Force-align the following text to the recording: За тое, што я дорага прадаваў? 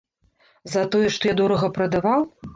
За 0.75 0.81
тое, 0.95 1.11
што 1.19 1.31
я 1.33 1.37
дорага 1.43 1.71
прадаваў? 1.79 2.29